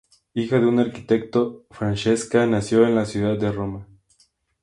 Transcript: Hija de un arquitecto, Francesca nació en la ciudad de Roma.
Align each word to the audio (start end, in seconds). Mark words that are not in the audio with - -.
Hija 0.33 0.59
de 0.59 0.65
un 0.65 0.79
arquitecto, 0.79 1.67
Francesca 1.69 2.47
nació 2.47 2.87
en 2.87 2.95
la 2.95 3.05
ciudad 3.05 3.37
de 3.37 3.51
Roma. 3.51 3.87